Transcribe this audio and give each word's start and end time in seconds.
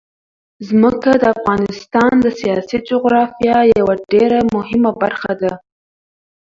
ځمکه 0.67 1.11
د 1.17 1.23
افغانستان 1.35 2.11
د 2.23 2.27
سیاسي 2.39 2.77
جغرافیه 2.89 3.57
یوه 3.79 3.95
ډېره 4.11 4.39
مهمه 4.55 4.91
برخه 5.01 5.31
ده. 5.41 5.53